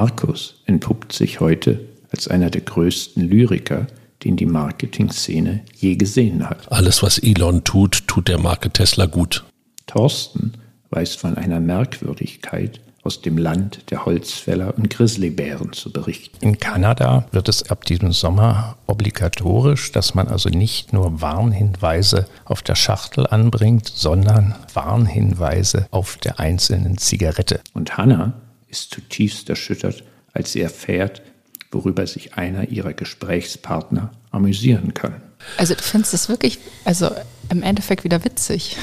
[0.00, 1.78] Markus entpuppt sich heute
[2.10, 3.86] als einer der größten Lyriker,
[4.24, 6.72] den die Marketing-Szene je gesehen hat.
[6.72, 9.44] Alles, was Elon tut, tut der Marke Tesla gut.
[9.86, 10.54] Thorsten
[10.88, 16.38] weiß von einer Merkwürdigkeit aus dem Land der Holzfäller und Grizzlybären zu berichten.
[16.40, 22.62] In Kanada wird es ab diesem Sommer obligatorisch, dass man also nicht nur Warnhinweise auf
[22.62, 27.60] der Schachtel anbringt, sondern Warnhinweise auf der einzelnen Zigarette.
[27.74, 28.32] Und Hannah
[28.70, 31.22] ist zutiefst erschüttert, als sie erfährt,
[31.70, 35.22] worüber sich einer ihrer Gesprächspartner amüsieren kann.
[35.56, 37.10] Also du findest es wirklich, also
[37.48, 38.76] im Endeffekt wieder witzig.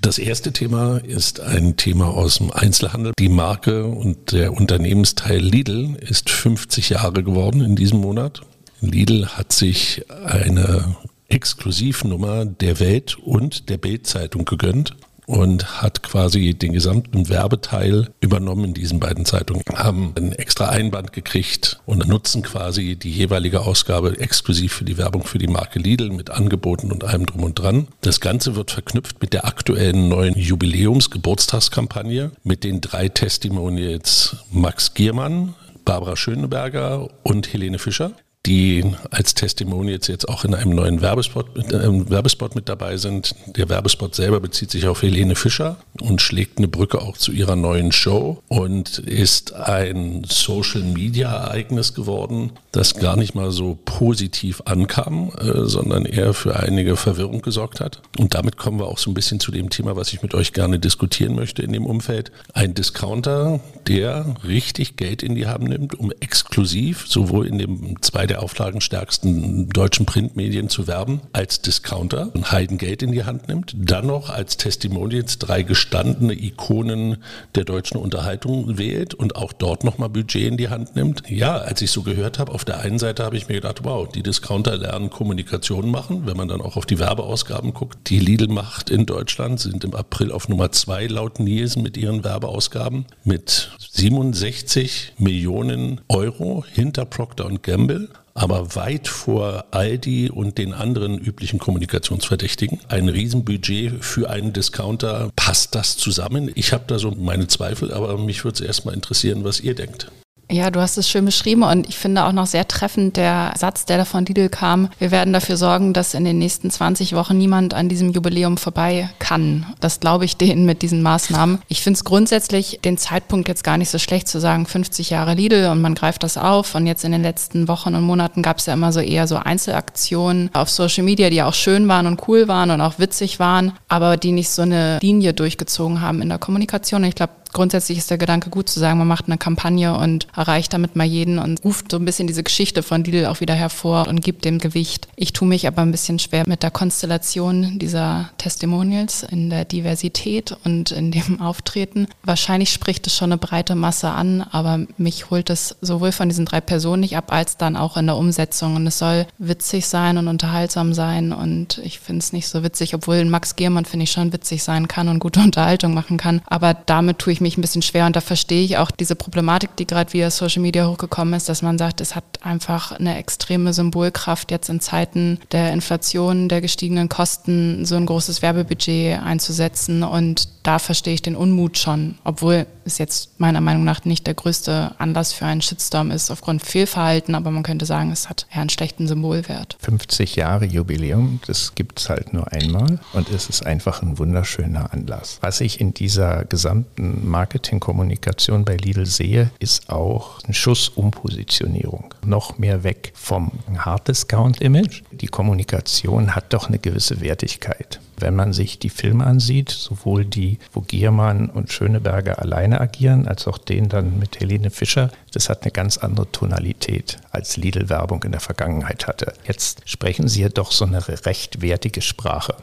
[0.00, 3.14] Das erste Thema ist ein Thema aus dem Einzelhandel.
[3.18, 8.42] Die Marke und der Unternehmensteil Lidl ist 50 Jahre geworden in diesem Monat.
[8.80, 10.94] Lidl hat sich eine
[11.34, 14.96] Exklusivnummer der Welt und der Bild-Zeitung gegönnt
[15.26, 21.12] und hat quasi den gesamten Werbeteil übernommen in diesen beiden Zeitungen, haben ein extra Einband
[21.12, 26.10] gekriegt und nutzen quasi die jeweilige Ausgabe exklusiv für die Werbung für die Marke Lidl
[26.10, 27.88] mit Angeboten und allem drum und dran.
[28.02, 35.54] Das Ganze wird verknüpft mit der aktuellen neuen Jubiläums-Geburtstagskampagne mit den drei Testimonials Max Giermann,
[35.84, 38.12] Barbara Schöneberger und Helene Fischer
[38.46, 43.34] die als Testimonials jetzt auch in einem neuen Werbespot, mit, äh, Werbespot mit dabei sind.
[43.56, 47.56] Der Werbespot selber bezieht sich auf Helene Fischer und schlägt eine Brücke auch zu ihrer
[47.56, 55.64] neuen Show und ist ein Social-Media-Ereignis geworden, das gar nicht mal so positiv ankam, äh,
[55.64, 58.02] sondern eher für einige Verwirrung gesorgt hat.
[58.18, 60.52] Und damit kommen wir auch so ein bisschen zu dem Thema, was ich mit euch
[60.52, 62.30] gerne diskutieren möchte in dem Umfeld.
[62.52, 68.26] Ein Discounter, der richtig Geld in die Hand nimmt, um exklusiv sowohl in dem zwei
[68.34, 74.08] der auflagenstärksten deutschen Printmedien zu werben, als Discounter und Heidengeld in die Hand nimmt, dann
[74.08, 77.18] noch als Testimonials drei gestandene Ikonen
[77.54, 81.22] der deutschen Unterhaltung wählt und auch dort nochmal Budget in die Hand nimmt.
[81.28, 84.08] Ja, als ich so gehört habe, auf der einen Seite habe ich mir gedacht, wow,
[84.08, 88.10] die Discounter lernen Kommunikation machen, wenn man dann auch auf die Werbeausgaben guckt.
[88.10, 92.24] Die Lidl macht in Deutschland sind im April auf Nummer zwei laut Nielsen mit ihren
[92.24, 101.18] Werbeausgaben mit 67 Millionen Euro hinter Procter Gamble aber weit vor Aldi und den anderen
[101.18, 102.80] üblichen Kommunikationsverdächtigen.
[102.88, 105.30] Ein Riesenbudget für einen Discounter.
[105.36, 106.50] Passt das zusammen?
[106.54, 110.10] Ich habe da so meine Zweifel, aber mich würde es erstmal interessieren, was ihr denkt.
[110.54, 113.86] Ja, du hast es schön beschrieben und ich finde auch noch sehr treffend der Satz,
[113.86, 114.88] der da von Lidl kam.
[115.00, 119.10] Wir werden dafür sorgen, dass in den nächsten 20 Wochen niemand an diesem Jubiläum vorbei
[119.18, 119.66] kann.
[119.80, 121.60] Das glaube ich denen mit diesen Maßnahmen.
[121.66, 125.34] Ich finde es grundsätzlich den Zeitpunkt jetzt gar nicht so schlecht zu sagen, 50 Jahre
[125.34, 126.76] Lidl und man greift das auf.
[126.76, 129.38] Und jetzt in den letzten Wochen und Monaten gab es ja immer so eher so
[129.38, 133.72] Einzelaktionen auf Social Media, die auch schön waren und cool waren und auch witzig waren,
[133.88, 137.02] aber die nicht so eine Linie durchgezogen haben in der Kommunikation.
[137.02, 140.26] Und ich glaube, grundsätzlich ist der Gedanke gut zu sagen, man macht eine Kampagne und
[140.36, 143.54] erreicht damit mal jeden und ruft so ein bisschen diese Geschichte von Lidl auch wieder
[143.54, 145.08] hervor und gibt dem Gewicht.
[145.16, 150.56] Ich tue mich aber ein bisschen schwer mit der Konstellation dieser Testimonials in der Diversität
[150.64, 152.08] und in dem Auftreten.
[152.22, 156.44] Wahrscheinlich spricht es schon eine breite Masse an, aber mich holt es sowohl von diesen
[156.44, 158.76] drei Personen nicht ab, als dann auch in der Umsetzung.
[158.76, 161.32] Und es soll witzig sein und unterhaltsam sein.
[161.32, 164.88] Und ich finde es nicht so witzig, obwohl Max Giermann, finde ich, schon witzig sein
[164.88, 166.42] kann und gute Unterhaltung machen kann.
[166.46, 168.06] Aber damit tue ich mich ein bisschen schwer.
[168.06, 171.62] Und da verstehe ich auch diese Problematik, die gerade via Social Media hochgekommen ist, dass
[171.62, 177.08] man sagt, es hat einfach eine extreme Symbolkraft, jetzt in Zeiten der Inflation, der gestiegenen
[177.08, 180.02] Kosten so ein großes Werbebudget einzusetzen.
[180.02, 184.34] Und da verstehe ich den Unmut schon, obwohl es jetzt meiner Meinung nach nicht der
[184.34, 188.62] größte Anlass für einen Shitstorm ist aufgrund Fehlverhalten, aber man könnte sagen, es hat eher
[188.62, 189.76] einen schlechten Symbolwert.
[189.80, 194.92] 50 Jahre Jubiläum, das gibt es halt nur einmal und es ist einfach ein wunderschöner
[194.92, 195.38] Anlass.
[195.42, 202.14] Was ich in dieser gesamten Marketingkommunikation bei Lidl sehe, ist auch ein Schuss Umpositionierung.
[202.24, 205.02] Noch mehr weg vom Hard-Discount-Image.
[205.12, 208.00] Die Kommunikation hat doch eine gewisse Wertigkeit.
[208.16, 213.46] Wenn man sich die Filme ansieht, sowohl die, wo Giermann und Schöneberger alleine agieren, als
[213.48, 218.32] auch den dann mit Helene Fischer, das hat eine ganz andere Tonalität, als Lidl-Werbung in
[218.32, 219.34] der Vergangenheit hatte.
[219.46, 222.54] Jetzt sprechen sie ja doch so eine rechtwertige Sprache.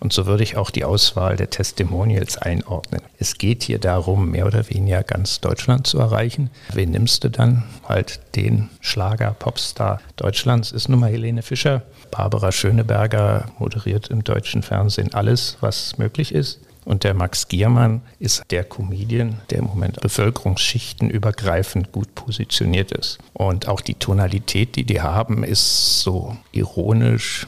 [0.00, 3.02] Und so würde ich auch die Auswahl der Testimonials einordnen.
[3.18, 6.50] Es geht hier darum, mehr oder weniger ganz Deutschland zu erreichen.
[6.72, 7.64] Wen nimmst du dann?
[7.88, 11.82] Halt den Schlager, Popstar Deutschlands ist nun mal Helene Fischer.
[12.10, 16.60] Barbara Schöneberger moderiert im deutschen Fernsehen alles, was möglich ist.
[16.88, 23.18] Und der Max Giermann ist der Comedian, der im Moment Bevölkerungsschichten übergreifend gut positioniert ist.
[23.34, 27.46] Und auch die Tonalität, die die haben, ist so ironisch,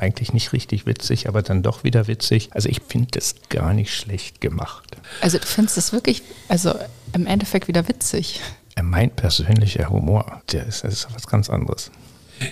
[0.00, 2.48] eigentlich nicht richtig witzig, aber dann doch wieder witzig.
[2.52, 4.96] Also ich finde das gar nicht schlecht gemacht.
[5.20, 6.74] Also du findest es wirklich, also
[7.12, 8.40] im Endeffekt wieder witzig.
[8.82, 11.90] Mein persönlicher Humor, der ist, das ist was ganz anderes.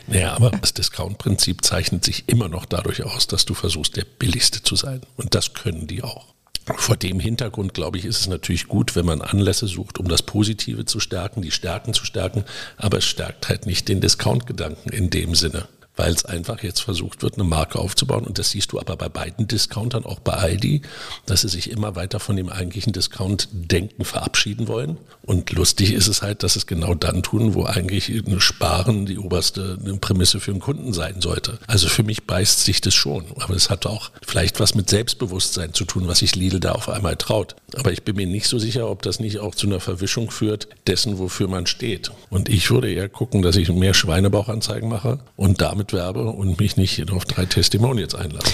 [0.06, 4.62] Naja, aber das Discount-Prinzip zeichnet sich immer noch dadurch aus, dass du versuchst, der Billigste
[4.62, 5.00] zu sein.
[5.16, 6.34] Und das können die auch.
[6.76, 10.20] Vor dem Hintergrund, glaube ich, ist es natürlich gut, wenn man Anlässe sucht, um das
[10.20, 12.44] Positive zu stärken, die Stärken zu stärken,
[12.76, 15.66] aber es stärkt halt nicht den Discount-Gedanken in dem Sinne
[15.98, 18.24] weil es einfach jetzt versucht wird, eine Marke aufzubauen.
[18.24, 20.82] Und das siehst du aber bei beiden Discountern, auch bei Aldi,
[21.26, 24.96] dass sie sich immer weiter von dem eigentlichen Discount-Denken verabschieden wollen.
[25.22, 29.18] Und lustig ist es halt, dass es genau dann tun, wo eigentlich eine Sparen die
[29.18, 31.58] oberste Prämisse für einen Kunden sein sollte.
[31.66, 33.24] Also für mich beißt sich das schon.
[33.40, 36.88] Aber es hat auch vielleicht was mit Selbstbewusstsein zu tun, was sich Lidl da auf
[36.88, 37.56] einmal traut.
[37.74, 40.68] Aber ich bin mir nicht so sicher, ob das nicht auch zu einer Verwischung führt
[40.86, 42.12] dessen, wofür man steht.
[42.30, 46.76] Und ich würde eher gucken, dass ich mehr Schweinebauchanzeigen mache und damit mitwerbe und mich
[46.76, 48.52] nicht auf drei Testimonials einlasse.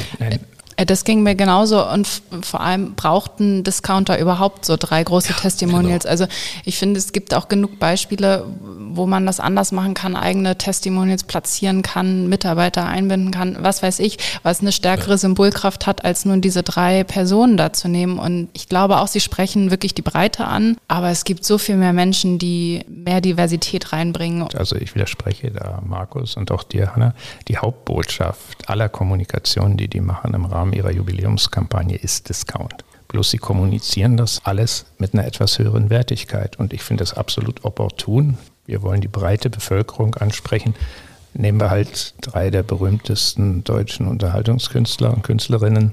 [0.77, 5.37] Äh, das ging mir genauso und vor allem brauchten Discounter überhaupt so drei große ja,
[5.37, 6.05] Testimonials.
[6.05, 6.11] Genau.
[6.11, 6.27] Also
[6.65, 11.25] ich finde, es gibt auch genug Beispiele, wo man das anders machen kann, eigene Testimonials
[11.25, 15.17] platzieren kann, Mitarbeiter einbinden kann, was weiß ich, was eine stärkere ja.
[15.19, 18.19] Symbolkraft hat, als nun diese drei Personen da zu nehmen.
[18.19, 21.77] Und ich glaube auch, sie sprechen wirklich die Breite an, aber es gibt so viel
[21.77, 24.47] mehr Menschen, die mehr Diversität reinbringen.
[24.57, 27.15] Also ich widerspreche da Markus und auch dir, Hanna.
[27.49, 32.87] Die Hauptbotschaft aller Kommunikation, die die machen im Rahmen Rahmen ihrer Jubiläumskampagne ist Discount.
[33.09, 36.59] Bloß sie kommunizieren das alles mit einer etwas höheren Wertigkeit.
[36.59, 38.39] Und ich finde das absolut opportun.
[38.65, 40.75] Wir wollen die breite Bevölkerung ansprechen.
[41.35, 45.93] Nehmen wir halt drei der berühmtesten deutschen Unterhaltungskünstler und Künstlerinnen.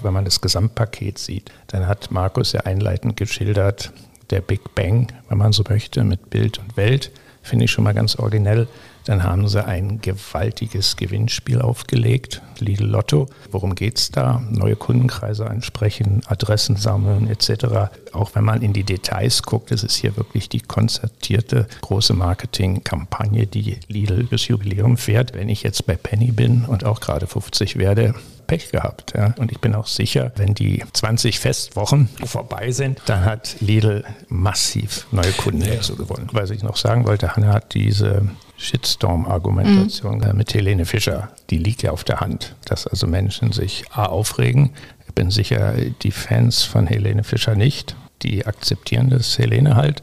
[0.00, 3.92] Wenn man das Gesamtpaket sieht, dann hat Markus ja einleitend geschildert,
[4.30, 7.10] der Big Bang, wenn man so möchte, mit Bild und Welt,
[7.42, 8.68] finde ich schon mal ganz originell.
[9.04, 13.28] Dann haben sie ein gewaltiges Gewinnspiel aufgelegt, Lidl Lotto.
[13.50, 14.42] Worum geht es da?
[14.50, 17.90] Neue Kundenkreise ansprechen, Adressen sammeln etc.
[18.12, 23.46] Auch wenn man in die Details guckt, ist es hier wirklich die konzertierte große Marketingkampagne,
[23.46, 25.34] die Lidl das Jubiläum fährt.
[25.34, 28.14] Wenn ich jetzt bei Penny bin und auch gerade 50 werde,
[28.46, 29.14] Pech gehabt.
[29.16, 29.34] Ja.
[29.38, 35.06] Und ich bin auch sicher, wenn die 20 Festwochen vorbei sind, dann hat Lidl massiv
[35.10, 35.76] neue Kunden ja.
[35.76, 36.28] dazu gewonnen.
[36.32, 38.28] Was ich noch sagen wollte, Hanna hat diese
[38.62, 40.36] Shitstorm-Argumentation mhm.
[40.36, 44.70] mit Helene Fischer, die liegt ja auf der Hand, dass also Menschen sich A aufregen.
[45.06, 47.96] Ich bin sicher, die Fans von Helene Fischer nicht.
[48.22, 50.02] Die akzeptieren das Helene halt.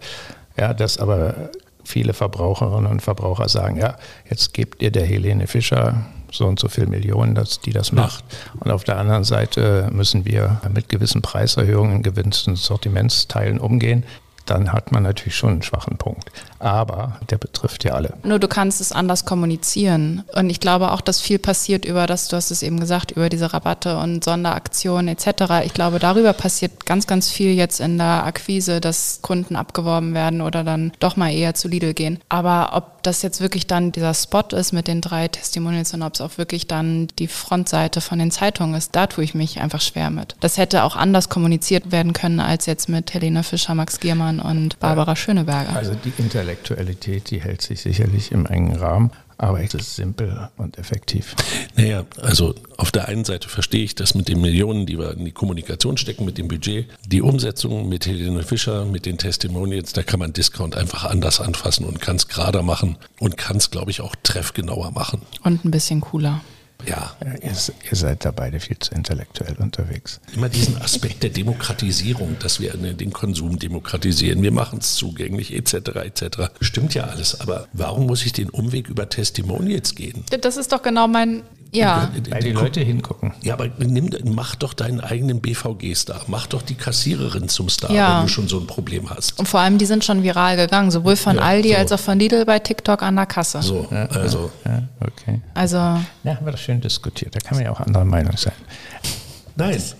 [0.57, 1.49] Ja, dass aber
[1.85, 3.95] viele Verbraucherinnen und Verbraucher sagen, ja,
[4.29, 8.23] jetzt gebt ihr der Helene Fischer so und so viele Millionen, dass die das macht.
[8.59, 14.03] Und auf der anderen Seite müssen wir mit gewissen Preiserhöhungen in gewissen Sortimentsteilen umgehen
[14.49, 16.31] dann hat man natürlich schon einen schwachen Punkt.
[16.59, 18.13] Aber der betrifft ja alle.
[18.23, 20.23] Nur du kannst es anders kommunizieren.
[20.35, 23.29] Und ich glaube auch, dass viel passiert über das, du hast es eben gesagt, über
[23.29, 25.65] diese Rabatte und Sonderaktionen etc.
[25.65, 30.41] Ich glaube, darüber passiert ganz, ganz viel jetzt in der Akquise, dass Kunden abgeworben werden
[30.41, 32.19] oder dann doch mal eher zu Lidl gehen.
[32.29, 36.15] Aber ob das jetzt wirklich dann dieser Spot ist mit den drei Testimonials und ob
[36.15, 39.81] es auch wirklich dann die Frontseite von den Zeitungen ist, da tue ich mich einfach
[39.81, 40.35] schwer mit.
[40.41, 44.79] Das hätte auch anders kommuniziert werden können als jetzt mit Helena Fischer, Max Giermann und
[44.79, 45.75] Barbara Schöneberger.
[45.75, 46.11] Also die
[46.49, 49.11] Intellektualität, die hält sich sicherlich im engen Rahmen.
[49.37, 51.33] Aber es ist simpel und effektiv.
[51.77, 55.23] Naja, also auf der einen Seite verstehe ich das mit den Millionen, die wir in
[55.23, 56.87] die Kommunikation stecken, mit dem Budget.
[57.05, 61.85] Die Umsetzung mit Helene Fischer, mit den Testimonials, da kann man Discount einfach anders anfassen
[61.85, 65.21] und kann es gerader machen und kann es, glaube ich, auch treffgenauer machen.
[65.43, 66.41] Und ein bisschen cooler.
[66.87, 67.15] Ja.
[67.41, 70.21] Ihr, ihr, seid da beide viel zu intellektuell unterwegs.
[70.33, 75.73] Immer diesen Aspekt der Demokratisierung, dass wir den Konsum demokratisieren, wir machen es zugänglich, etc.,
[75.73, 76.23] etc.
[76.61, 80.23] Stimmt ja alles, aber warum muss ich den Umweg über Testimonials gehen?
[80.41, 82.09] Das ist doch genau mein ja.
[82.29, 83.33] Weil die Leute hingucken.
[83.41, 86.21] Ja, aber nimm, mach doch deinen eigenen BVG-Star.
[86.27, 88.17] Mach doch die Kassiererin zum Star, ja.
[88.17, 89.37] wenn du schon so ein Problem hast.
[89.39, 91.75] Und vor allem, die sind schon viral gegangen, sowohl von ja, Aldi so.
[91.75, 93.61] als auch von Lidl bei TikTok an der Kasse.
[93.61, 94.51] So, ja, also.
[94.65, 95.41] Ja, okay.
[95.53, 95.77] Also.
[95.77, 97.35] Ja, haben wir das schön diskutiert.
[97.35, 98.53] Da kann man ja auch anderer Meinung sein.
[99.55, 99.95] Nice.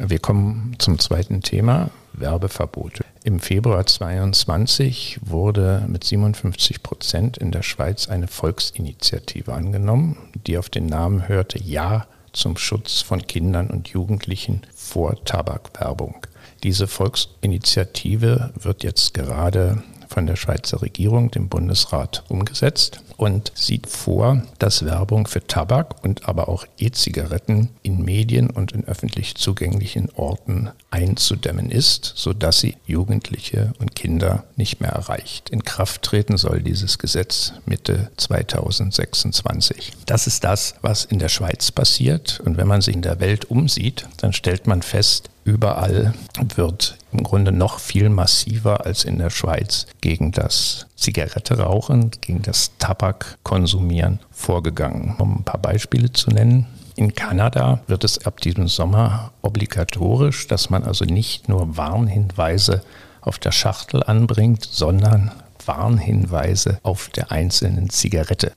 [0.00, 3.04] Wir kommen zum zweiten Thema, Werbeverbote.
[3.28, 10.16] Im Februar 22 wurde mit 57 Prozent in der Schweiz eine Volksinitiative angenommen,
[10.46, 16.26] die auf den Namen hörte Ja zum Schutz von Kindern und Jugendlichen vor Tabakwerbung.
[16.62, 19.82] Diese Volksinitiative wird jetzt gerade
[20.18, 26.28] von der Schweizer Regierung, dem Bundesrat, umgesetzt und sieht vor, dass Werbung für Tabak und
[26.28, 33.74] aber auch E-Zigaretten in Medien und in öffentlich zugänglichen Orten einzudämmen ist, sodass sie Jugendliche
[33.78, 35.50] und Kinder nicht mehr erreicht.
[35.50, 39.92] In Kraft treten soll dieses Gesetz Mitte 2026.
[40.06, 42.40] Das ist das, was in der Schweiz passiert.
[42.44, 46.12] Und wenn man sich in der Welt umsieht, dann stellt man fest, überall
[46.56, 52.42] wird im Grunde noch viel massiver als in der Schweiz gegen das Zigarette rauchen, gegen
[52.42, 55.16] das Tabak konsumieren vorgegangen.
[55.18, 56.66] Um ein paar Beispiele zu nennen.
[56.96, 62.82] In Kanada wird es ab diesem Sommer obligatorisch, dass man also nicht nur Warnhinweise
[63.20, 65.30] auf der Schachtel anbringt, sondern
[65.64, 68.52] Warnhinweise auf der einzelnen Zigarette.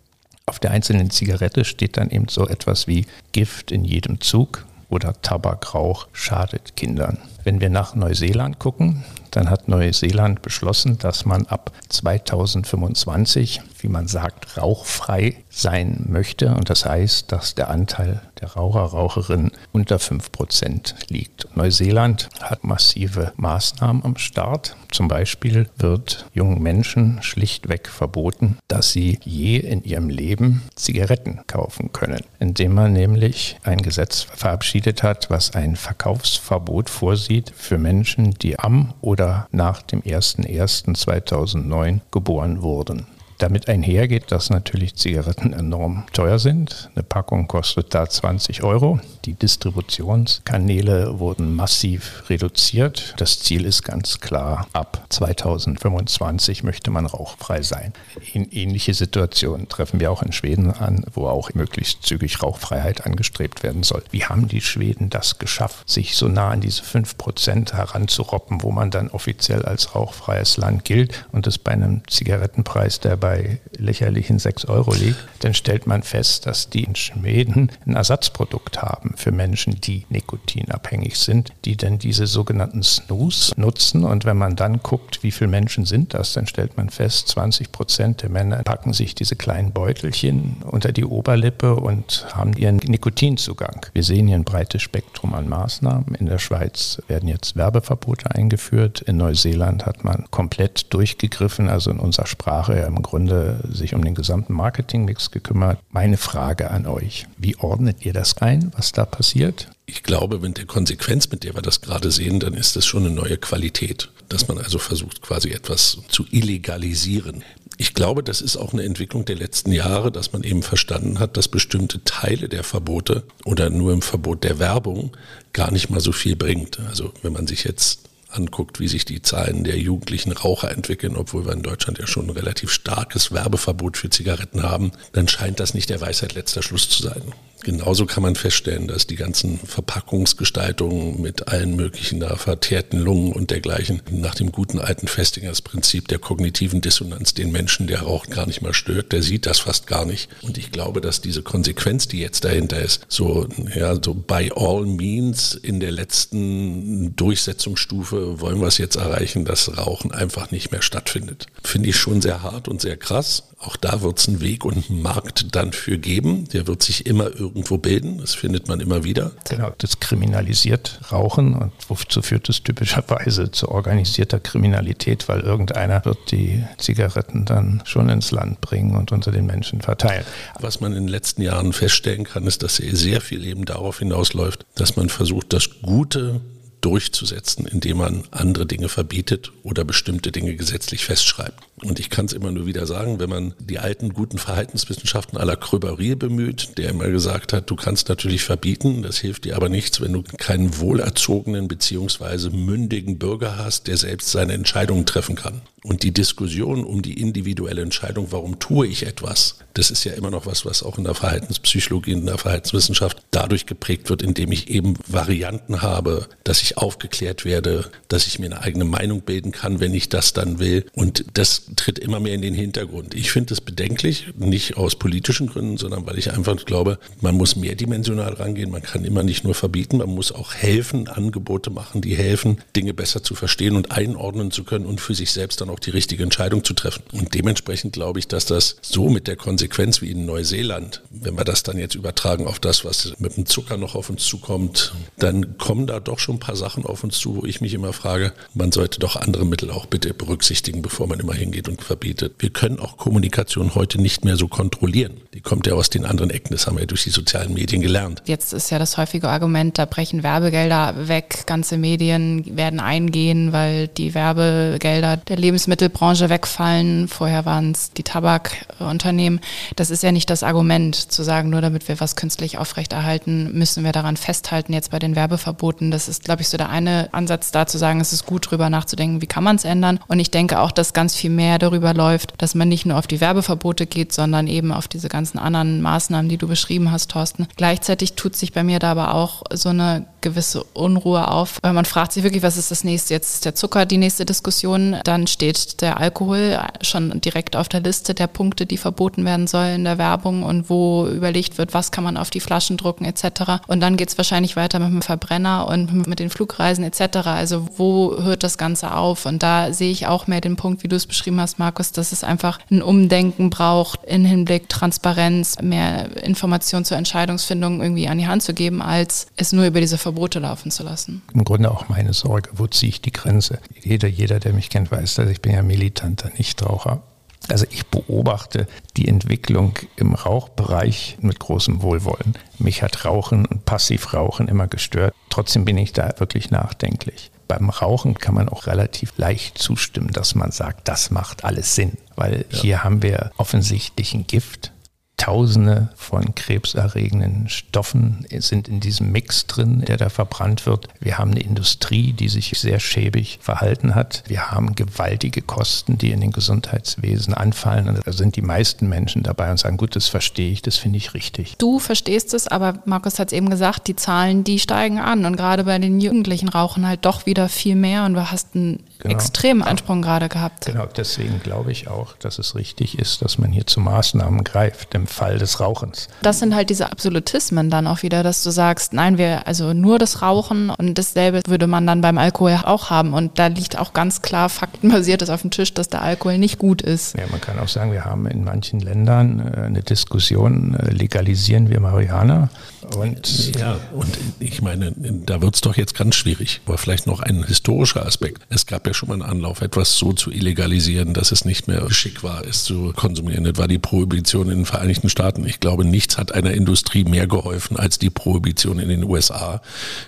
[0.46, 5.14] Auf der einzelnen Zigarette steht dann eben so etwas wie Gift in jedem Zug oder
[5.22, 7.18] Tabakrauch schadet Kindern.
[7.44, 14.08] Wenn wir nach Neuseeland gucken, dann hat Neuseeland beschlossen, dass man ab 2025, wie man
[14.08, 16.54] sagt, rauchfrei sein möchte.
[16.54, 21.56] Und das heißt, dass der Anteil der Raucher, Raucherinnen unter 5 Prozent liegt.
[21.56, 24.76] Neuseeland hat massive Maßnahmen am Start.
[24.92, 31.94] Zum Beispiel wird jungen Menschen schlichtweg verboten, dass sie je in ihrem Leben Zigaretten kaufen
[31.94, 38.60] können, indem man nämlich ein Gesetz verabschiedet hat, was ein Verkaufsverbot vorsieht für Menschen, die
[38.60, 39.21] am oder
[39.52, 43.08] nach dem 01.01.2009 geboren wurden.
[43.42, 46.92] Damit einhergeht, dass natürlich Zigaretten enorm teuer sind.
[46.94, 49.00] Eine Packung kostet da 20 Euro.
[49.26, 53.14] Die Distributionskanäle wurden massiv reduziert.
[53.18, 57.94] Das Ziel ist ganz klar, ab 2025 möchte man rauchfrei sein.
[58.34, 63.62] In ähnliche Situationen treffen wir auch in Schweden an, wo auch möglichst zügig Rauchfreiheit angestrebt
[63.62, 64.04] werden soll.
[64.10, 68.72] Wie haben die Schweden das geschafft, sich so nah an diese 5 Prozent heranzuroppen, wo
[68.72, 74.40] man dann offiziell als rauchfreies Land gilt und es bei einem Zigarettenpreis, der bei lächerlichen
[74.40, 79.32] 6 Euro liegt, dann stellt man fest, dass die in Schweden ein Ersatzprodukt haben für
[79.32, 84.04] Menschen, die nikotinabhängig sind, die dann diese sogenannten Snooze nutzen.
[84.04, 87.72] Und wenn man dann guckt, wie viele Menschen sind das, dann stellt man fest, 20
[87.72, 93.86] Prozent der Männer packen sich diese kleinen Beutelchen unter die Oberlippe und haben ihren Nikotinzugang.
[93.94, 96.16] Wir sehen hier ein breites Spektrum an Maßnahmen.
[96.16, 99.02] In der Schweiz werden jetzt Werbeverbote eingeführt.
[99.02, 104.04] In Neuseeland hat man komplett durchgegriffen, also in unserer Sprache im Grunde Grunde sich um
[104.04, 105.80] den gesamten Marketingmix gekümmert.
[105.92, 109.68] Meine Frage an euch, wie ordnet ihr das ein, was da passiert?
[109.86, 113.06] Ich glaube, mit der Konsequenz, mit der wir das gerade sehen, dann ist das schon
[113.06, 117.44] eine neue Qualität, dass man also versucht, quasi etwas zu illegalisieren.
[117.78, 121.36] Ich glaube, das ist auch eine Entwicklung der letzten Jahre, dass man eben verstanden hat,
[121.36, 125.18] dass bestimmte Teile der Verbote oder nur im Verbot der Werbung
[125.52, 126.80] gar nicht mal so viel bringt.
[126.80, 131.46] Also wenn man sich jetzt anguckt, wie sich die Zahlen der jugendlichen Raucher entwickeln, obwohl
[131.46, 135.74] wir in Deutschland ja schon ein relativ starkes Werbeverbot für Zigaretten haben, dann scheint das
[135.74, 137.22] nicht der Weisheit letzter Schluss zu sein.
[137.64, 143.52] Genauso kann man feststellen, dass die ganzen Verpackungsgestaltungen mit allen möglichen da verteerten Lungen und
[143.52, 148.48] dergleichen nach dem guten alten Festingers Prinzip der kognitiven Dissonanz den Menschen, der raucht, gar
[148.48, 149.12] nicht mehr stört.
[149.12, 150.30] Der sieht das fast gar nicht.
[150.42, 154.86] Und ich glaube, dass diese Konsequenz, die jetzt dahinter ist, so, ja, so by all
[154.86, 160.82] means in der letzten Durchsetzungsstufe wollen wir es jetzt erreichen, dass Rauchen einfach nicht mehr
[160.82, 161.46] stattfindet.
[161.64, 163.44] Finde ich schon sehr hart und sehr krass.
[163.64, 166.48] Auch da wird es einen Weg und einen Markt dann für geben.
[166.50, 168.18] Der wird sich immer irgendwo bilden.
[168.18, 169.32] Das findet man immer wieder.
[169.48, 176.32] Genau, das kriminalisiert Rauchen und wozu führt es typischerweise zu organisierter Kriminalität, weil irgendeiner wird
[176.32, 180.26] die Zigaretten dann schon ins Land bringen und unter den Menschen verteilen.
[180.60, 184.66] Was man in den letzten Jahren feststellen kann, ist, dass sehr viel eben darauf hinausläuft,
[184.76, 186.42] dass man versucht, das Gute
[186.82, 191.62] durchzusetzen, indem man andere Dinge verbietet oder bestimmte Dinge gesetzlich festschreibt.
[191.84, 195.56] Und ich kann es immer nur wieder sagen, wenn man die alten guten Verhaltenswissenschaften aller
[195.56, 200.00] Kröberie bemüht, der immer gesagt hat, du kannst natürlich verbieten, das hilft dir aber nichts,
[200.00, 205.62] wenn du keinen wohlerzogenen beziehungsweise mündigen Bürger hast, der selbst seine Entscheidungen treffen kann.
[205.84, 210.30] Und die Diskussion um die individuelle Entscheidung, warum tue ich etwas, das ist ja immer
[210.30, 214.70] noch was, was auch in der Verhaltenspsychologie, in der Verhaltenswissenschaft dadurch geprägt wird, indem ich
[214.70, 219.80] eben Varianten habe, dass ich aufgeklärt werde, dass ich mir eine eigene Meinung bilden kann,
[219.80, 220.86] wenn ich das dann will.
[220.94, 223.14] Und das tritt immer mehr in den Hintergrund.
[223.14, 227.56] Ich finde es bedenklich, nicht aus politischen Gründen, sondern weil ich einfach glaube, man muss
[227.56, 228.72] mehrdimensional rangehen.
[228.72, 232.94] Man kann immer nicht nur verbieten, man muss auch helfen, Angebote machen, die helfen, Dinge
[232.94, 236.24] besser zu verstehen und einordnen zu können und für sich selbst dann auch die richtige
[236.24, 237.04] Entscheidung zu treffen.
[237.12, 241.44] Und dementsprechend glaube ich, dass das so mit der Konsequenz wie in Neuseeland, wenn wir
[241.44, 245.58] das dann jetzt übertragen auf das, was mit dem Zucker noch auf uns zukommt, dann
[245.58, 248.34] kommen da doch schon ein paar Sachen auf uns zu, wo ich mich immer frage,
[248.54, 252.36] man sollte doch andere Mittel auch bitte berücksichtigen, bevor man immer hingeht und verbietet.
[252.40, 255.22] Wir können auch Kommunikation heute nicht mehr so kontrollieren.
[255.34, 258.22] Die kommt ja aus den anderen Ecken, das haben wir durch die sozialen Medien gelernt.
[258.26, 263.88] Jetzt ist ja das häufige Argument, da brechen Werbegelder weg, ganze Medien werden eingehen, weil
[263.88, 267.08] die Werbegelder der Lebensmittelbranche wegfallen.
[267.08, 269.40] Vorher waren es die Tabakunternehmen.
[269.76, 273.84] Das ist ja nicht das Argument, zu sagen, nur damit wir was künstlich aufrechterhalten, müssen
[273.84, 275.92] wir daran festhalten, jetzt bei den Werbeverboten.
[275.92, 278.70] Das ist, glaube ich, so der eine Ansatz da zu sagen, es ist gut, drüber
[278.70, 280.00] nachzudenken, wie kann man es ändern.
[280.08, 283.08] Und ich denke auch, dass ganz viel mehr darüber läuft, dass man nicht nur auf
[283.08, 287.46] die Werbeverbote geht, sondern eben auf diese ganzen anderen Maßnahmen, die du beschrieben hast, Thorsten.
[287.58, 291.86] Gleichzeitig tut sich bei mir da aber auch so eine gewisse Unruhe auf, weil man
[291.86, 293.14] fragt sich wirklich, was ist das nächste?
[293.14, 297.82] Jetzt ist der Zucker die nächste Diskussion, dann steht der Alkohol schon direkt auf der
[297.82, 301.92] Liste der Punkte, die verboten werden sollen in der Werbung und wo überlegt wird, was
[301.92, 303.64] kann man auf die Flaschen drucken etc.
[303.68, 307.18] Und dann geht es wahrscheinlich weiter mit dem Verbrenner und mit den Flugreisen etc.
[307.26, 309.26] Also wo hört das Ganze auf?
[309.26, 312.12] Und da sehe ich auch mehr den Punkt, wie du es beschrieben hast, Markus, dass
[312.12, 318.28] es einfach ein Umdenken braucht in Hinblick Transparenz, mehr Information zur Entscheidungsfindung irgendwie an die
[318.28, 321.22] Hand zu geben, als es nur über diese Verbote laufen zu lassen.
[321.34, 323.60] Im Grunde auch meine Sorge, wo ziehe ich die Grenze?
[323.82, 327.04] Jeder, jeder, der mich kennt, weiß, dass ich bin ja militanter Nichtraucher.
[327.48, 328.68] Also ich beobachte
[328.98, 332.36] die Entwicklung im Rauchbereich mit großem Wohlwollen.
[332.60, 335.14] Mich hat Rauchen und Passivrauchen immer gestört.
[335.30, 337.32] Trotzdem bin ich da wirklich nachdenklich.
[337.52, 341.98] Beim Rauchen kann man auch relativ leicht zustimmen, dass man sagt, das macht alles Sinn,
[342.16, 342.60] weil ja.
[342.60, 344.72] hier haben wir offensichtlich ein Gift,
[345.22, 350.88] Tausende von krebserregenden Stoffen sind in diesem Mix drin, der da verbrannt wird.
[351.00, 354.24] Wir haben eine Industrie, die sich sehr schäbig verhalten hat.
[354.26, 357.88] Wir haben gewaltige Kosten, die in den Gesundheitswesen anfallen.
[357.88, 360.98] Und da sind die meisten Menschen dabei und sagen, gut, das verstehe ich, das finde
[360.98, 361.56] ich richtig.
[361.60, 365.26] Du verstehst es, aber Markus hat es eben gesagt, die Zahlen, die steigen an.
[365.26, 368.06] Und gerade bei den Jugendlichen rauchen halt doch wieder viel mehr.
[368.06, 369.16] Und du hast einen genau.
[369.16, 370.66] extremen Ansprung gerade gehabt.
[370.66, 374.94] Genau, deswegen glaube ich auch, dass es richtig ist, dass man hier zu Maßnahmen greift.
[374.94, 376.08] Im Fall des Rauchens.
[376.22, 380.00] Das sind halt diese Absolutismen dann auch wieder, dass du sagst, nein, wir, also nur
[380.00, 383.14] das Rauchen und dasselbe würde man dann beim Alkohol auch haben.
[383.14, 386.82] Und da liegt auch ganz klar faktenbasiertes auf dem Tisch, dass der Alkohol nicht gut
[386.82, 387.18] ist.
[387.18, 391.70] Ja, man kann auch sagen, wir haben in manchen Ländern äh, eine Diskussion, äh, legalisieren
[391.70, 392.50] wir Marihuana.
[392.96, 396.62] Und ja, und ich meine, da wird es doch jetzt ganz schwierig.
[396.66, 398.42] Aber vielleicht noch ein historischer Aspekt.
[398.50, 401.90] Es gab ja schon mal einen Anlauf, etwas so zu illegalisieren, dass es nicht mehr
[401.92, 403.44] schick war, es zu konsumieren.
[403.44, 405.46] Das war die Prohibition in den Vereinigten Staaten.
[405.46, 409.62] Ich glaube, nichts hat einer Industrie mehr geholfen als die Prohibition in den USA.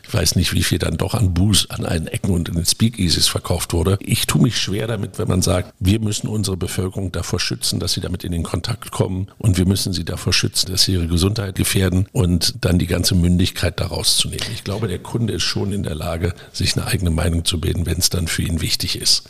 [0.04, 2.66] Ich weiß nicht, wie viel dann doch an Booze an allen Ecken und in den
[2.66, 3.98] Speakeasies verkauft wurde.
[4.02, 7.94] Ich tue mich schwer damit, wenn man sagt, wir müssen unsere Bevölkerung davor schützen, dass
[7.94, 11.08] sie damit in den Kontakt kommen und wir müssen sie davor schützen, dass sie ihre
[11.08, 14.46] Gesundheit gefährden und dann die ganze Mündigkeit daraus zu nehmen.
[14.54, 17.86] Ich glaube, der Kunde ist schon in der Lage, sich eine eigene Meinung zu bilden,
[17.86, 19.30] wenn es dann für ihn wichtig ist.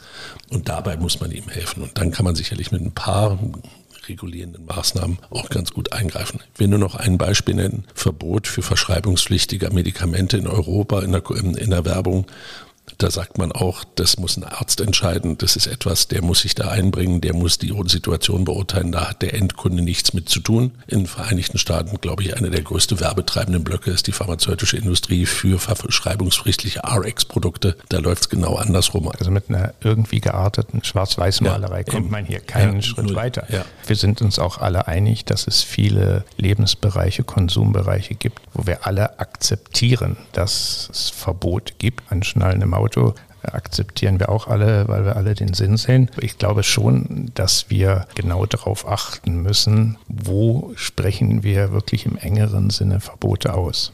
[0.49, 1.83] Und dabei muss man ihm helfen.
[1.83, 3.39] Und dann kann man sicherlich mit ein paar
[4.07, 6.41] regulierenden Maßnahmen auch ganz gut eingreifen.
[6.53, 7.85] Ich will nur noch ein Beispiel nennen.
[7.93, 12.25] Verbot für verschreibungspflichtige Medikamente in Europa in der, in der Werbung
[12.97, 15.37] da sagt man auch, das muss ein Arzt entscheiden.
[15.37, 18.91] Das ist etwas, der muss sich da einbringen, der muss die Situation beurteilen.
[18.91, 20.71] Da hat der Endkunde nichts mit zu tun.
[20.87, 25.25] In den Vereinigten Staaten, glaube ich, eine der größten werbetreibenden Blöcke ist die pharmazeutische Industrie
[25.25, 27.77] für verschreibungspflichtliche RX-Produkte.
[27.89, 29.09] Da läuft es genau andersrum.
[29.09, 33.45] Also mit einer irgendwie gearteten Schwarz-Weiß-Malerei ja, kommt man hier keinen ja, Schritt nur, weiter.
[33.49, 33.65] Ja.
[33.85, 39.19] Wir sind uns auch alle einig, dass es viele Lebensbereiche, Konsumbereiche gibt, wo wir alle
[39.19, 45.33] akzeptieren, dass es Verbot gibt an Schnallen Auto akzeptieren wir auch alle, weil wir alle
[45.33, 46.09] den Sinn sehen.
[46.19, 52.69] Ich glaube schon, dass wir genau darauf achten müssen, wo sprechen wir wirklich im engeren
[52.69, 53.91] Sinne Verbote aus.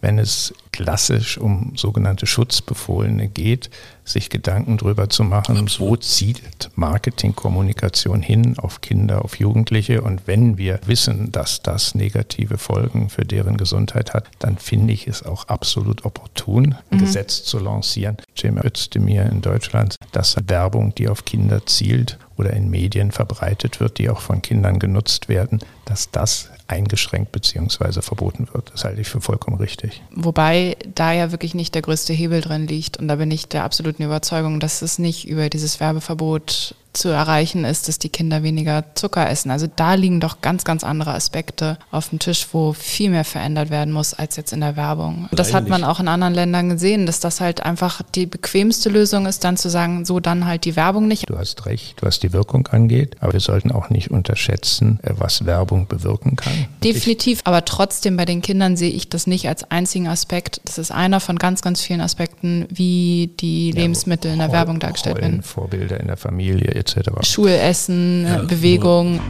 [0.00, 3.70] Wenn es klassisch um sogenannte Schutzbefohlene geht,
[4.04, 5.90] sich Gedanken darüber zu machen, Absolut.
[5.90, 10.02] wo zieht Marketingkommunikation hin auf Kinder, auf Jugendliche.
[10.02, 15.06] Und wenn wir wissen, dass das negative Folgen für deren Gesundheit hat, dann finde ich
[15.06, 17.00] es auch absolut opportun, ein mhm.
[17.00, 18.16] Gesetz zu lancieren.
[18.36, 23.98] Cem Özdemir in Deutschland, dass Werbung, die auf Kinder zielt oder in Medien verbreitet wird,
[23.98, 28.00] die auch von Kindern genutzt werden, dass das eingeschränkt bzw.
[28.00, 28.70] verboten wird.
[28.72, 30.02] Das halte ich für vollkommen richtig.
[30.14, 32.96] Wobei da ja wirklich nicht der größte Hebel drin liegt.
[32.96, 37.64] Und da bin ich der absoluten Überzeugung, dass es nicht über dieses Werbeverbot zu erreichen
[37.64, 39.50] ist, dass die Kinder weniger Zucker essen.
[39.50, 43.70] Also da liegen doch ganz, ganz andere Aspekte auf dem Tisch, wo viel mehr verändert
[43.70, 45.28] werden muss als jetzt in der Werbung.
[45.32, 49.26] Das hat man auch in anderen Ländern gesehen, dass das halt einfach die bequemste Lösung
[49.26, 51.28] ist, dann zu sagen, so dann halt die Werbung nicht.
[51.28, 55.46] Du hast recht, was die Wirkung angeht, aber wir sollten auch nicht unterschätzen, äh, was
[55.46, 56.52] Werbung bewirken kann.
[56.82, 60.60] Definitiv, aber trotzdem bei den Kindern sehe ich das nicht als einzigen Aspekt.
[60.64, 65.20] Das ist einer von ganz, ganz vielen Aspekten, wie die Lebensmittel in der Werbung dargestellt
[65.20, 65.42] werden.
[65.42, 67.10] Vorbilder in der Familie etc.
[67.22, 69.20] Schulessen, ja, Bewegung.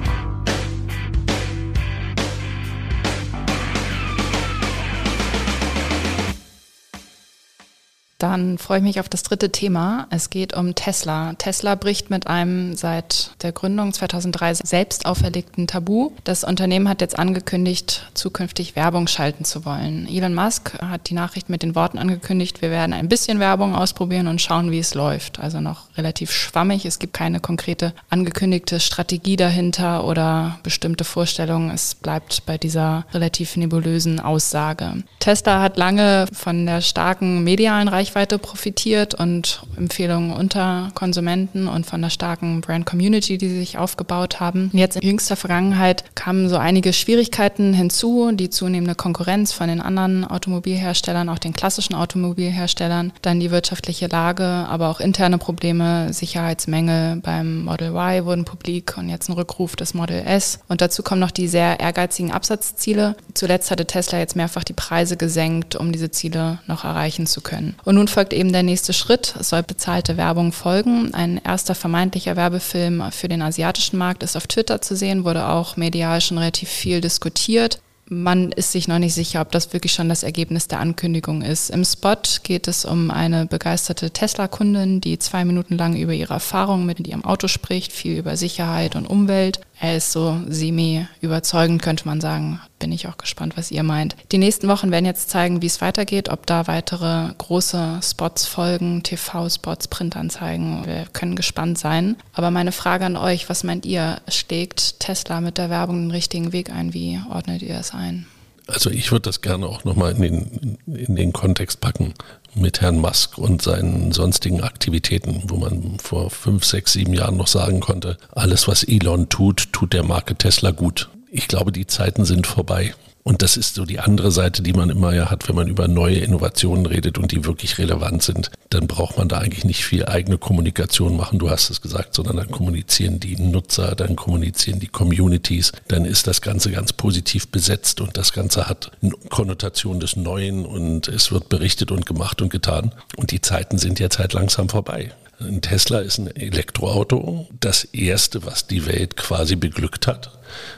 [8.20, 10.06] Dann freue ich mich auf das dritte Thema.
[10.10, 11.32] Es geht um Tesla.
[11.38, 16.10] Tesla bricht mit einem seit der Gründung 2003 selbst auferlegten Tabu.
[16.24, 20.06] Das Unternehmen hat jetzt angekündigt, zukünftig Werbung schalten zu wollen.
[20.06, 24.26] Elon Musk hat die Nachricht mit den Worten angekündigt, wir werden ein bisschen Werbung ausprobieren
[24.26, 25.40] und schauen, wie es läuft.
[25.40, 26.84] Also noch relativ schwammig.
[26.84, 31.70] Es gibt keine konkrete angekündigte Strategie dahinter oder bestimmte Vorstellungen.
[31.70, 35.04] Es bleibt bei dieser relativ nebulösen Aussage.
[35.20, 41.86] Tesla hat lange von der starken medialen Reichweite Reichweite profitiert und Empfehlungen unter Konsumenten und
[41.86, 44.68] von der starken Brand Community, die sie sich aufgebaut haben.
[44.72, 50.24] Jetzt in jüngster Vergangenheit kamen so einige Schwierigkeiten hinzu, die zunehmende Konkurrenz von den anderen
[50.24, 57.64] Automobilherstellern, auch den klassischen Automobilherstellern, dann die wirtschaftliche Lage, aber auch interne Probleme, Sicherheitsmängel beim
[57.64, 60.58] Model Y wurden publik und jetzt ein Rückruf des Model S.
[60.66, 63.14] Und dazu kommen noch die sehr ehrgeizigen Absatzziele.
[63.34, 67.76] Zuletzt hatte Tesla jetzt mehrfach die Preise gesenkt, um diese Ziele noch erreichen zu können.
[67.84, 69.34] Und nun folgt eben der nächste Schritt.
[69.38, 71.12] Es soll bezahlte Werbung folgen.
[71.12, 75.76] Ein erster vermeintlicher Werbefilm für den asiatischen Markt ist auf Twitter zu sehen, wurde auch
[75.76, 77.82] medial schon relativ viel diskutiert.
[78.06, 81.68] Man ist sich noch nicht sicher, ob das wirklich schon das Ergebnis der Ankündigung ist.
[81.68, 86.86] Im Spot geht es um eine begeisterte Tesla-Kundin, die zwei Minuten lang über ihre Erfahrungen
[86.86, 89.60] mit ihrem Auto spricht, viel über Sicherheit und Umwelt.
[89.82, 92.60] Er ist so semi überzeugend, könnte man sagen.
[92.78, 94.14] Bin ich auch gespannt, was ihr meint.
[94.30, 99.02] Die nächsten Wochen werden jetzt zeigen, wie es weitergeht, ob da weitere große Spots folgen,
[99.02, 100.86] TV-Spots, Printanzeigen.
[100.86, 102.16] Wir können gespannt sein.
[102.34, 104.20] Aber meine Frage an euch, was meint ihr?
[104.28, 106.92] Schlägt Tesla mit der Werbung den richtigen Weg ein?
[106.92, 108.26] Wie ordnet ihr es ein?
[108.70, 112.14] Also ich würde das gerne auch nochmal in den, in den Kontext packen
[112.54, 117.46] mit Herrn Musk und seinen sonstigen Aktivitäten, wo man vor fünf, sechs, sieben Jahren noch
[117.46, 121.10] sagen konnte, alles, was Elon tut, tut der Marke Tesla gut.
[121.30, 122.94] Ich glaube, die Zeiten sind vorbei.
[123.22, 125.88] Und das ist so die andere Seite, die man immer ja hat, wenn man über
[125.88, 128.50] neue Innovationen redet und die wirklich relevant sind.
[128.70, 132.36] Dann braucht man da eigentlich nicht viel eigene Kommunikation machen, du hast es gesagt, sondern
[132.36, 138.00] dann kommunizieren die Nutzer, dann kommunizieren die Communities, dann ist das Ganze ganz positiv besetzt
[138.00, 142.50] und das Ganze hat eine Konnotation des Neuen und es wird berichtet und gemacht und
[142.50, 142.92] getan.
[143.16, 145.12] Und die Zeiten sind jetzt halt langsam vorbei.
[145.40, 150.30] Ein Tesla ist ein Elektroauto, das erste, was die Welt quasi beglückt hat.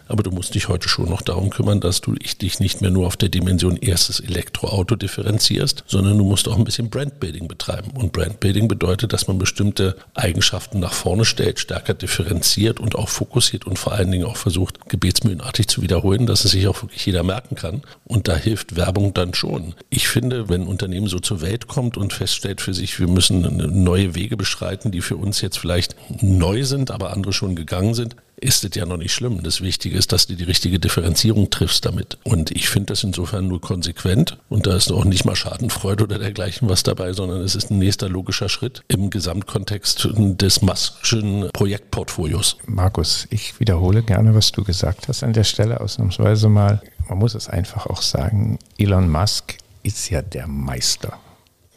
[0.09, 3.07] Aber du musst dich heute schon noch darum kümmern, dass du dich nicht mehr nur
[3.07, 7.93] auf der Dimension erstes Elektroauto differenzierst, sondern du musst auch ein bisschen Brandbuilding betreiben.
[7.95, 13.67] Und Brandbuilding bedeutet, dass man bestimmte Eigenschaften nach vorne stellt, stärker differenziert und auch fokussiert
[13.67, 17.23] und vor allen Dingen auch versucht, gebetsmühlenartig zu wiederholen, dass es sich auch wirklich jeder
[17.23, 17.83] merken kann.
[18.05, 19.75] Und da hilft Werbung dann schon.
[19.89, 23.41] Ich finde, wenn ein Unternehmen so zur Welt kommt und feststellt für sich, wir müssen
[23.83, 28.17] neue Wege beschreiten, die für uns jetzt vielleicht neu sind, aber andere schon gegangen sind,
[28.43, 29.43] ist es ja noch nicht schlimm.
[29.43, 32.19] Das Wichtige ist, dass du die richtige Differenzierung triffst damit.
[32.25, 34.37] Und ich finde das insofern nur konsequent.
[34.49, 37.79] Und da ist auch nicht mal Schadenfreude oder dergleichen was dabei, sondern es ist ein
[37.79, 42.57] nächster logischer Schritt im Gesamtkontext des Maskischen Projektportfolios.
[42.67, 46.83] Markus, ich wiederhole gerne, was du gesagt hast an der Stelle ausnahmsweise mal.
[47.09, 51.19] Man muss es einfach auch sagen, Elon Musk ist ja der Meister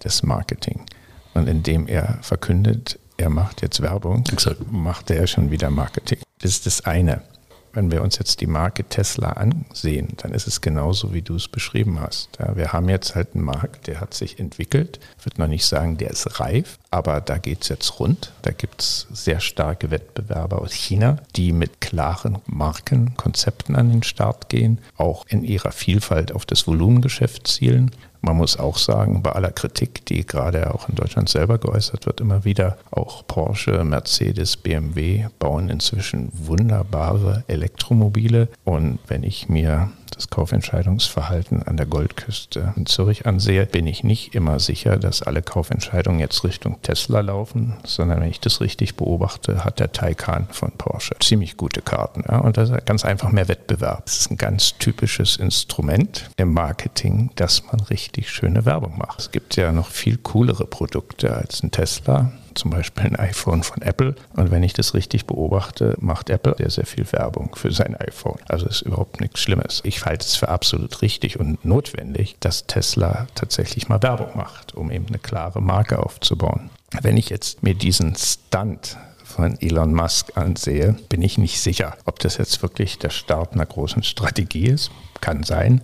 [0.03, 0.85] des Marketing.
[1.35, 4.71] Und indem er verkündet, er macht jetzt Werbung, Exakt.
[4.71, 6.19] macht er schon wieder Marketing.
[6.39, 7.21] Das ist das eine.
[7.73, 11.49] Wenn wir uns jetzt die Marke Tesla ansehen, dann ist es genauso, wie du es
[11.49, 12.29] beschrieben hast.
[12.39, 14.99] Ja, wir haben jetzt halt einen Markt, der hat sich entwickelt.
[15.19, 18.31] Ich würde noch nicht sagen, der ist reif, aber da geht es jetzt rund.
[18.41, 24.47] Da gibt es sehr starke Wettbewerber aus China, die mit klaren Markenkonzepten an den Start
[24.47, 27.91] gehen, auch in ihrer Vielfalt auf das Volumengeschäft zielen.
[28.21, 32.21] Man muss auch sagen, bei aller Kritik, die gerade auch in Deutschland selber geäußert wird,
[32.21, 38.47] immer wieder, auch Porsche, Mercedes, BMW bauen inzwischen wunderbare Elektromobile.
[38.63, 44.33] Und wenn ich mir das Kaufentscheidungsverhalten an der Goldküste in Zürich ansehe, bin ich nicht
[44.35, 49.63] immer sicher, dass alle Kaufentscheidungen jetzt Richtung Tesla laufen, sondern wenn ich das richtig beobachte,
[49.63, 52.23] hat der Taycan von Porsche ziemlich gute Karten.
[52.27, 54.05] Ja, und das ist ganz einfach mehr Wettbewerb.
[54.05, 59.19] Das ist ein ganz typisches Instrument im Marketing, dass man richtig schöne Werbung macht.
[59.19, 63.81] Es gibt ja noch viel coolere Produkte als ein Tesla zum Beispiel ein iPhone von
[63.81, 64.15] Apple.
[64.35, 68.39] Und wenn ich das richtig beobachte, macht Apple sehr, sehr viel Werbung für sein iPhone.
[68.47, 69.81] Also ist überhaupt nichts Schlimmes.
[69.83, 74.91] Ich halte es für absolut richtig und notwendig, dass Tesla tatsächlich mal Werbung macht, um
[74.91, 76.69] eben eine klare Marke aufzubauen.
[77.01, 82.19] Wenn ich jetzt mir diesen Stunt von Elon Musk ansehe, bin ich nicht sicher, ob
[82.19, 84.91] das jetzt wirklich der Start einer großen Strategie ist.
[85.19, 85.81] Kann sein.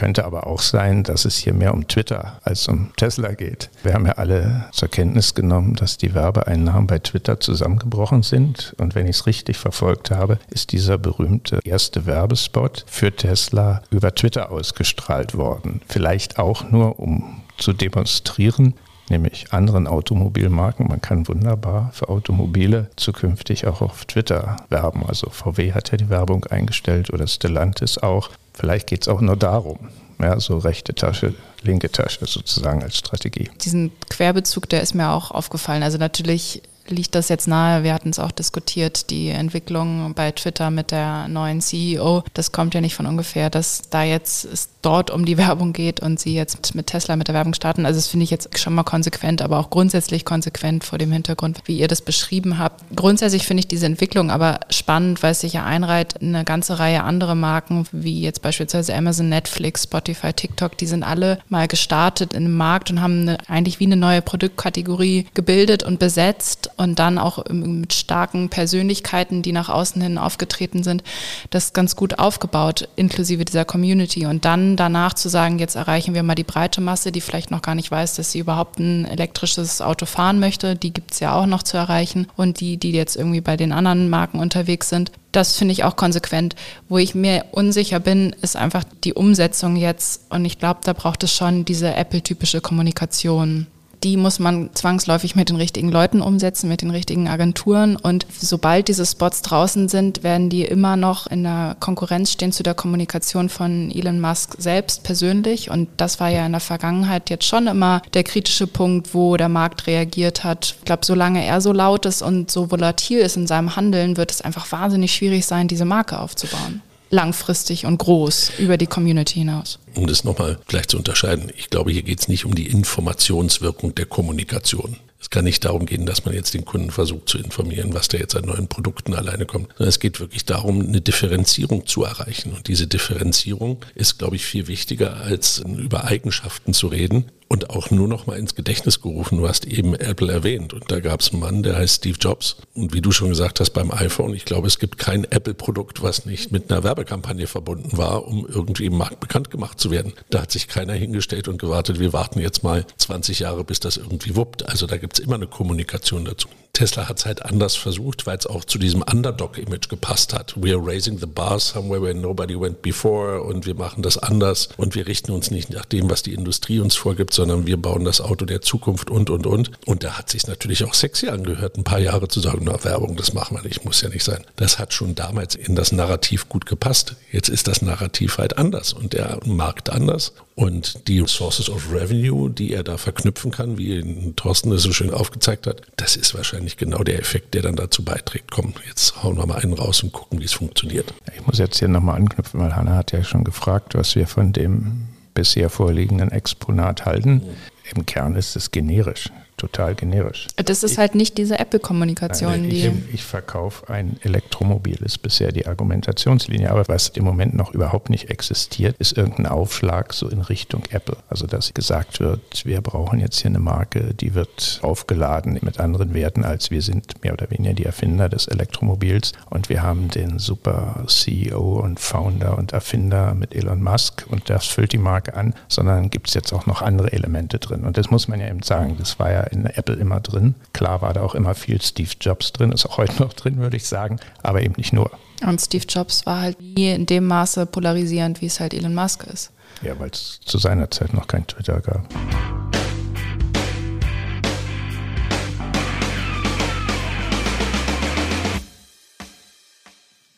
[0.00, 3.68] Könnte aber auch sein, dass es hier mehr um Twitter als um Tesla geht.
[3.82, 8.74] Wir haben ja alle zur Kenntnis genommen, dass die Werbeeinnahmen bei Twitter zusammengebrochen sind.
[8.78, 14.14] Und wenn ich es richtig verfolgt habe, ist dieser berühmte erste Werbespot für Tesla über
[14.14, 15.82] Twitter ausgestrahlt worden.
[15.86, 18.72] Vielleicht auch nur, um zu demonstrieren,
[19.10, 20.88] nämlich anderen Automobilmarken.
[20.88, 25.04] Man kann wunderbar für Automobile zukünftig auch auf Twitter werben.
[25.06, 28.30] Also VW hat ja die Werbung eingestellt oder Stellantis auch.
[28.60, 29.78] Vielleicht geht es auch nur darum.
[30.20, 33.48] Ja, so rechte Tasche, linke Tasche sozusagen als Strategie.
[33.62, 35.82] Diesen Querbezug, der ist mir auch aufgefallen.
[35.82, 37.82] Also natürlich liegt das jetzt nahe.
[37.82, 42.24] Wir hatten es auch diskutiert, die Entwicklung bei Twitter mit der neuen CEO.
[42.34, 46.00] Das kommt ja nicht von ungefähr, dass da jetzt es dort um die Werbung geht
[46.00, 47.84] und sie jetzt mit Tesla mit der Werbung starten.
[47.86, 51.60] Also das finde ich jetzt schon mal konsequent, aber auch grundsätzlich konsequent vor dem Hintergrund,
[51.66, 52.82] wie ihr das beschrieben habt.
[52.96, 57.02] Grundsätzlich finde ich diese Entwicklung aber spannend, weil es sich ja einreiht, eine ganze Reihe
[57.04, 62.44] andere Marken, wie jetzt beispielsweise Amazon, Netflix, Spotify, TikTok, die sind alle mal gestartet in
[62.44, 67.18] dem Markt und haben eine, eigentlich wie eine neue Produktkategorie gebildet und besetzt und dann
[67.18, 71.02] auch mit starken Persönlichkeiten, die nach außen hin aufgetreten sind,
[71.50, 74.26] das ganz gut aufgebaut, inklusive dieser Community.
[74.26, 77.62] Und dann danach zu sagen, jetzt erreichen wir mal die breite Masse, die vielleicht noch
[77.62, 81.34] gar nicht weiß, dass sie überhaupt ein elektrisches Auto fahren möchte, die gibt es ja
[81.34, 82.26] auch noch zu erreichen.
[82.36, 85.96] Und die, die jetzt irgendwie bei den anderen Marken unterwegs sind, das finde ich auch
[85.96, 86.56] konsequent.
[86.88, 90.22] Wo ich mir unsicher bin, ist einfach die Umsetzung jetzt.
[90.30, 93.66] Und ich glaube, da braucht es schon diese Apple-typische Kommunikation
[94.02, 97.96] die muss man zwangsläufig mit den richtigen Leuten umsetzen, mit den richtigen Agenturen.
[97.96, 102.62] Und sobald diese Spots draußen sind, werden die immer noch in der Konkurrenz stehen zu
[102.62, 105.70] der Kommunikation von Elon Musk selbst persönlich.
[105.70, 109.48] Und das war ja in der Vergangenheit jetzt schon immer der kritische Punkt, wo der
[109.48, 110.76] Markt reagiert hat.
[110.78, 114.30] Ich glaube, solange er so laut ist und so volatil ist in seinem Handeln, wird
[114.30, 119.78] es einfach wahnsinnig schwierig sein, diese Marke aufzubauen langfristig und groß über die Community hinaus.
[119.94, 123.94] Um das nochmal vielleicht zu unterscheiden, ich glaube, hier geht es nicht um die Informationswirkung
[123.94, 124.96] der Kommunikation.
[125.20, 128.16] Es kann nicht darum gehen, dass man jetzt den Kunden versucht zu informieren, was da
[128.16, 132.52] jetzt an neuen Produkten alleine kommt, sondern es geht wirklich darum, eine Differenzierung zu erreichen.
[132.52, 137.90] Und diese Differenzierung ist, glaube ich, viel wichtiger, als über Eigenschaften zu reden, und auch
[137.90, 139.38] nur noch mal ins Gedächtnis gerufen.
[139.38, 142.56] Du hast eben Apple erwähnt und da gab es einen Mann, der heißt Steve Jobs.
[142.74, 146.26] Und wie du schon gesagt hast beim iPhone, ich glaube, es gibt kein Apple-Produkt, was
[146.26, 150.12] nicht mit einer Werbekampagne verbunden war, um irgendwie im Markt bekannt gemacht zu werden.
[150.30, 153.96] Da hat sich keiner hingestellt und gewartet, wir warten jetzt mal 20 Jahre, bis das
[153.96, 154.68] irgendwie wuppt.
[154.68, 156.46] Also da gibt es immer eine Kommunikation dazu.
[156.72, 160.54] Tesla hat es halt anders versucht, weil es auch zu diesem Underdog-Image gepasst hat.
[160.56, 164.68] We are raising the bar somewhere where nobody went before und wir machen das anders
[164.76, 168.04] und wir richten uns nicht nach dem, was die Industrie uns vorgibt, sondern wir bauen
[168.04, 169.70] das Auto der Zukunft und, und, und.
[169.86, 173.16] Und da hat sich natürlich auch sexy angehört, ein paar Jahre zu sagen, na, Werbung,
[173.16, 174.44] das machen wir nicht, muss ja nicht sein.
[174.56, 177.16] Das hat schon damals in das Narrativ gut gepasst.
[177.32, 182.50] Jetzt ist das Narrativ halt anders und der Markt anders und die Sources of Revenue,
[182.50, 186.59] die er da verknüpfen kann, wie Thorsten das so schön aufgezeigt hat, das ist wahrscheinlich
[186.78, 188.50] genau der Effekt, der dann dazu beiträgt.
[188.50, 191.12] Komm, jetzt hauen wir mal einen raus und gucken, wie es funktioniert.
[191.34, 194.52] Ich muss jetzt hier nochmal anknüpfen, weil Hanna hat ja schon gefragt, was wir von
[194.52, 197.34] dem bisher vorliegenden Exponat halten.
[197.34, 197.96] Mhm.
[197.96, 200.48] Im Kern ist es generisch total generisch.
[200.56, 202.64] Das ist ich, halt nicht diese Apple-Kommunikation.
[202.64, 206.70] Ich, ich verkaufe ein Elektromobil, ist bisher die Argumentationslinie.
[206.70, 211.16] Aber was im Moment noch überhaupt nicht existiert, ist irgendein Aufschlag so in Richtung Apple.
[211.28, 216.14] Also dass gesagt wird, wir brauchen jetzt hier eine Marke, die wird aufgeladen mit anderen
[216.14, 219.32] Werten, als wir sind mehr oder weniger die Erfinder des Elektromobils.
[219.50, 224.66] Und wir haben den super CEO und Founder und Erfinder mit Elon Musk und das
[224.66, 227.84] füllt die Marke an, sondern gibt es jetzt auch noch andere Elemente drin.
[227.84, 228.96] Und das muss man ja eben sagen.
[228.98, 230.54] Das war ja in Apple immer drin.
[230.72, 233.76] Klar war da auch immer viel Steve Jobs drin, ist auch heute noch drin, würde
[233.76, 235.10] ich sagen, aber eben nicht nur.
[235.46, 239.24] Und Steve Jobs war halt nie in dem Maße polarisierend, wie es halt Elon Musk
[239.24, 239.52] ist.
[239.82, 242.06] Ja, weil es zu seiner Zeit noch kein Twitter gab.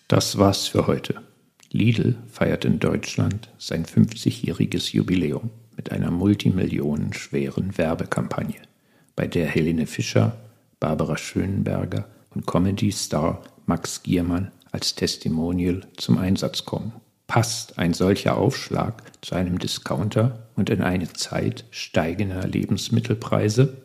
[0.08, 1.22] Das war's für heute.
[1.70, 8.60] Lidl feiert in Deutschland sein 50-jähriges Jubiläum mit einer multimillionenschweren Werbekampagne
[9.16, 10.36] bei der Helene Fischer,
[10.80, 16.92] Barbara Schönenberger und Comedy-Star Max Giermann als Testimonial zum Einsatz kommen.
[17.26, 23.82] Passt ein solcher Aufschlag zu einem Discounter und in eine Zeit steigender Lebensmittelpreise?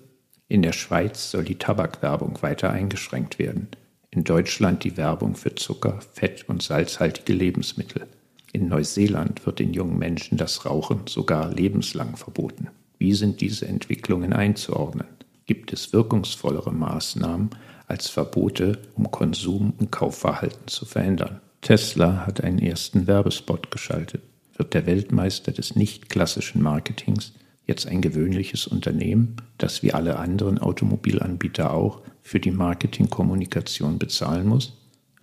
[0.50, 3.68] In der Schweiz soll die Tabakwerbung weiter eingeschränkt werden.
[4.12, 8.08] In Deutschland die Werbung für Zucker, Fett und salzhaltige Lebensmittel.
[8.54, 12.70] In Neuseeland wird den jungen Menschen das Rauchen sogar lebenslang verboten.
[12.98, 15.08] Wie sind diese Entwicklungen einzuordnen?
[15.48, 17.52] Gibt es wirkungsvollere Maßnahmen
[17.88, 21.40] als Verbote, um Konsum und Kaufverhalten zu verändern?
[21.62, 24.22] Tesla hat einen ersten Werbespot geschaltet.
[24.58, 27.32] Wird der Weltmeister des nicht klassischen Marketings
[27.66, 34.74] jetzt ein gewöhnliches Unternehmen, das wie alle anderen Automobilanbieter auch für die Marketingkommunikation bezahlen muss?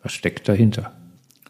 [0.03, 0.97] Was steckt dahinter?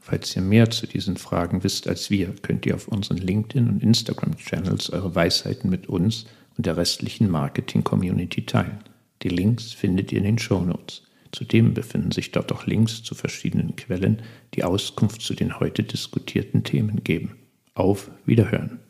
[0.01, 3.83] Falls ihr mehr zu diesen Fragen wisst als wir, könnt ihr auf unseren LinkedIn- und
[3.85, 8.79] Instagram-Channels eure Weisheiten mit uns und der restlichen Marketing-Community teilen.
[9.23, 11.03] Die Links findet ihr in den Show Notes.
[11.33, 14.23] Zudem befinden sich dort auch Links zu verschiedenen Quellen,
[14.55, 17.35] die Auskunft zu den heute diskutierten Themen geben.
[17.75, 18.84] Auf Wiederhören!